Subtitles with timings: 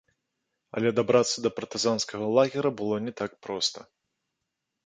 [0.77, 3.79] Але дабрацца да партызанскага лагера было не так проста.